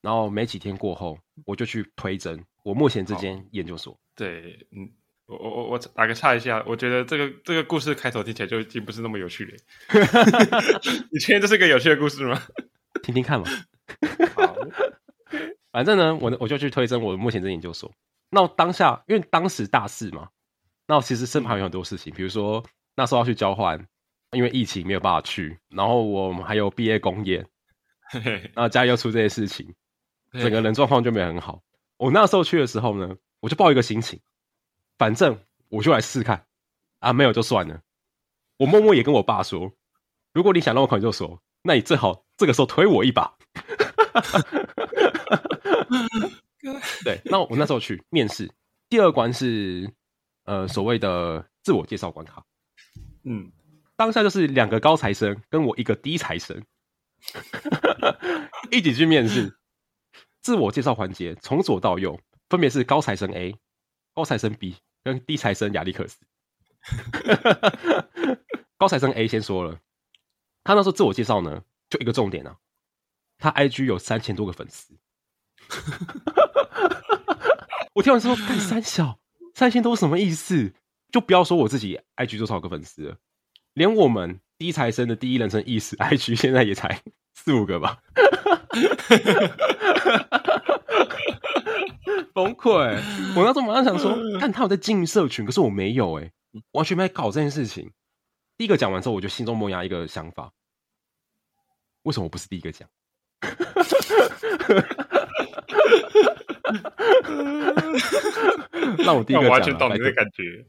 [0.00, 3.98] 然后没几天过后，我就去推甄我目前这间研究所。
[4.14, 4.90] 对，嗯。
[5.28, 9.54] 我我我我打个岔一下，我觉得这个这个故事开头听起来就已经不是那么有趣了。
[11.12, 12.42] 你确定这是个有趣的故事吗？
[13.04, 13.46] 听听看嘛。
[14.34, 14.56] 好，
[15.70, 17.92] 反正呢，我我就去推甄我目前这研究所。
[18.30, 20.28] 那我当下因为当时大四嘛，
[20.86, 22.64] 那我其实身旁有很多事情，比如说
[22.96, 23.86] 那时候要去交换，
[24.32, 27.46] 因为疫情没有办法去，然后我们还有毕业公演，
[28.54, 29.74] 然后家里又出这些事情，
[30.32, 31.60] 整个人状况就没很好。
[31.98, 34.18] 我那时候去的时候呢，我就抱一个心情。
[34.98, 35.38] 反正
[35.68, 36.44] 我就来试试看，
[36.98, 37.80] 啊，没有就算了。
[38.56, 39.72] 我默默也跟我爸说，
[40.34, 43.36] 如果你想让我考研究所，那你最好这个时候推我一把。
[47.04, 48.52] 对，那我那时候去面试，
[48.88, 49.94] 第二关是
[50.44, 52.44] 呃所谓的自我介绍关卡。
[53.22, 53.52] 嗯，
[53.94, 56.60] 当下就是两个高材生跟我一个低材生
[58.72, 59.56] 一起去面试。
[60.40, 62.18] 自我介绍环节从左到右
[62.48, 63.54] 分别是高材生 A、
[64.14, 64.76] 高材生 B。
[65.08, 66.18] 跟低材生亚历克斯，
[68.76, 69.80] 高材生 A 先说了，
[70.64, 72.56] 他那时候自我介绍呢，就一个重点啊，
[73.38, 74.92] 他 IG 有三千多个粉丝。
[77.94, 79.18] 我听完之后，干三小
[79.54, 80.74] 三千多什么意思？
[81.10, 83.16] 就不要说我自己 IG 多少个粉丝了，
[83.72, 87.00] 连我们低材生的第一人称意识 IG 现在也才
[87.32, 88.02] 四五个吧。
[92.34, 92.72] 崩溃！
[93.36, 96.30] 我那时候马上想说， 看他有在经营社群，可是我没有哎，
[96.72, 97.90] 完全没在搞这件事情。
[98.56, 100.52] 第一个讲完之后，我就心中萌芽一个想法：
[102.02, 102.88] 为什么我不是第一个讲？
[108.98, 110.66] 让我第一个讲，完全懂你的感觉。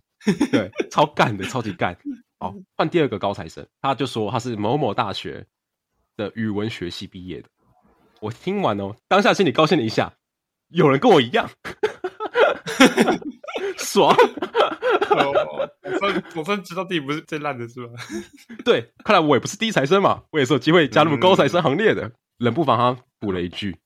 [0.52, 1.98] 对，超干的，超级干。
[2.40, 5.46] 好，换第二个高材生，他就说他是某某大学
[6.16, 7.50] 的语文学系毕业的。
[8.22, 10.14] 我听完哦，当下心里高兴了一下。
[10.70, 11.50] 有人跟我一样，
[13.78, 14.16] 爽！
[15.10, 17.94] 我算我算知道自己不是最烂的是吧？
[18.64, 22.12] 对，看来我也不是低材生嘛，我也是有机会加入高材生行列的。
[22.38, 23.78] 冷不防他补了一句：“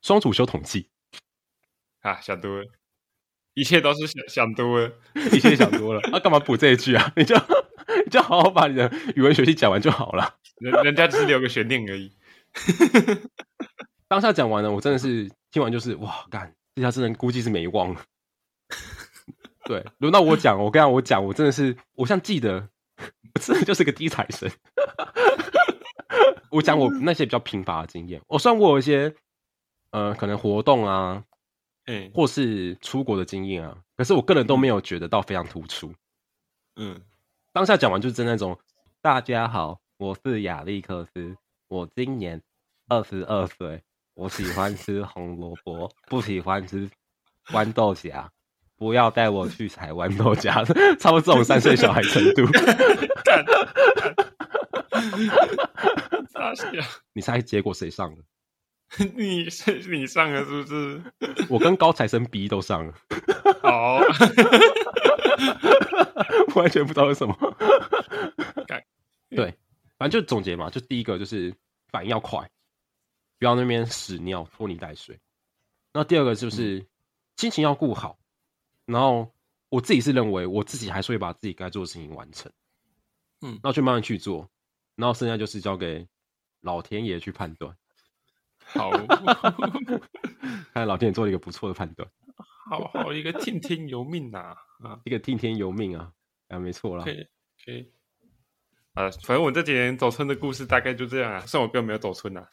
[0.00, 0.90] 双主修统计。”
[2.02, 2.66] 啊，想多了，
[3.54, 4.92] 一切都是想想多了，
[5.32, 6.00] 一切想多了。
[6.02, 7.12] 他、啊、干嘛补这一句啊？
[7.16, 7.34] 你就
[8.04, 10.36] 你就好好把你的语文学习讲完就好了。
[10.60, 12.12] 人人家只是留个悬念而已。
[14.06, 18.02] 当下讲完了，我真的是听完就是哇，干，这下真的估计是没忘了。
[19.66, 22.70] 对，轮到我讲，我跟我讲，我真的是，我像记得，
[23.34, 24.50] 我真的就是个低材生。
[26.50, 29.14] 我讲我那些比较贫乏的经验，我虽然我有一些
[29.90, 31.22] 呃，可能活动啊，
[31.84, 35.92] 嗯，或是出国的经验啊，可是我个人都没有觉得到非常突出。
[36.76, 36.98] 嗯，
[37.52, 38.58] 当下讲完就是真那种，
[39.02, 41.36] 大家好，我是亚历克斯，
[41.68, 42.42] 我今年
[42.88, 43.82] 二十二岁。
[44.14, 46.88] 我喜欢吃红萝卜，不喜欢吃
[47.48, 48.12] 豌豆荚。
[48.76, 50.64] 不要带我去采豌豆荚，
[50.98, 52.42] 差不多这种三岁小孩程度。
[57.12, 58.18] 你猜结果谁上了？
[59.16, 61.00] 你是你上了是不是？
[61.48, 62.92] 我跟高材生 B 都上了。
[63.62, 64.00] 好，
[66.56, 67.34] 完全不知道为什么。
[69.30, 69.54] 对，
[69.96, 71.54] 反正就总结嘛，就第一个就是
[71.90, 72.50] 反应要快，
[73.42, 75.18] 不要那边屎尿拖泥带水。
[75.92, 76.86] 那第二个就是
[77.36, 78.16] 心情要顾好，
[78.84, 79.34] 然后
[79.68, 82.52] 我自己是认为我自己还是会把自己该做的事情完成。
[83.40, 84.48] 嗯，那去慢慢去做，
[84.94, 86.06] 然后剩下就是交给
[86.60, 87.76] 老天爷去判断。
[88.60, 88.92] 好，
[90.72, 92.08] 看老天爷做了一个不错的判断。
[92.70, 96.12] 好好，一个听天由命呐，啊，一个听天由命啊，
[96.46, 97.04] 啊，没错啦。
[97.04, 97.26] 可以，
[97.64, 97.90] 可以。
[98.94, 102.42] 啊，反正我这几年走村的故事大概就这样啊，算我哥没有走春呐。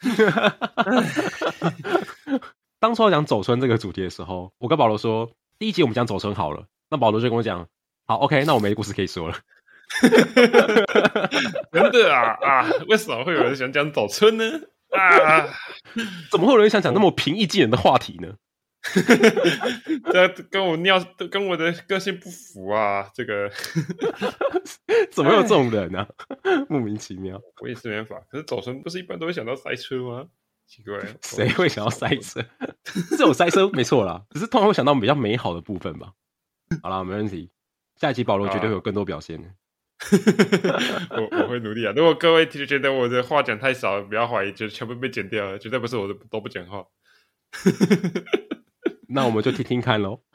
[2.80, 6.64] 当初要讲走村这个主题的时候，我跟保罗说，第一集我们讲走村好了。
[6.88, 7.66] 那保罗就跟我讲，
[8.06, 9.36] 好，OK，那我没故事可以说了。
[11.72, 12.70] 真的啊啊！
[12.88, 14.44] 为什么会有人想讲走村呢？
[14.96, 15.46] 啊，
[16.30, 18.34] 怎么会有人想讲那么平易近人的话题呢？
[20.12, 20.98] 这跟我尿
[21.30, 23.10] 跟我的个性不符啊！
[23.14, 23.50] 这个
[25.12, 26.08] 怎么有这种人呢、啊？
[26.68, 28.20] 莫名其妙，我也是没办法。
[28.30, 30.26] 可是早晨不是一般都会想到塞车吗？
[30.66, 32.42] 奇怪，谁会想到塞车？
[33.10, 36.12] 这种塞车没错啦，只是通常会想到比较美好的部分吧。
[36.82, 37.50] 好啦，没问题。
[37.96, 39.48] 下一期保罗绝对会有更多表现的。
[41.10, 41.92] 我我会努力啊！
[41.94, 46.86] 如果各位觉得我的话讲太少，不要怀疑，就全部被剪掉了，绝对不是我的都不讲话。
[49.12, 50.20] 那我们就听听看喽。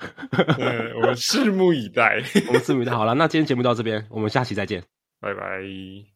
[0.59, 2.21] 嗯，我们拭目以待。
[2.47, 2.91] 我们拭目以待。
[2.91, 4.84] 好了，那今天节目到这边，我们下期再见，
[5.21, 6.14] 拜拜。